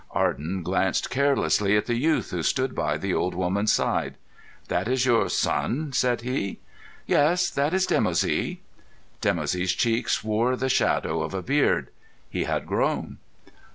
Arden 0.09 0.63
glanced 0.63 1.11
carelessly 1.11 1.77
at 1.77 1.85
the 1.85 1.93
youth 1.95 2.31
who 2.31 2.41
stood 2.41 2.73
by 2.73 2.97
the 2.97 3.13
old 3.13 3.35
woman's 3.35 3.71
side. 3.71 4.15
"That 4.67 4.87
is 4.87 5.05
your 5.05 5.29
son?" 5.29 5.93
said 5.93 6.21
he. 6.21 6.59
"Yes. 7.05 7.51
That 7.51 7.71
is 7.71 7.85
Dimoussi." 7.85 8.61
Dimoussi's 9.21 9.73
cheeks 9.73 10.23
wore 10.23 10.55
the 10.55 10.69
shadow 10.69 11.21
of 11.21 11.35
a 11.35 11.43
beard. 11.43 11.89
He 12.27 12.45
had 12.45 12.65
grown. 12.65 13.19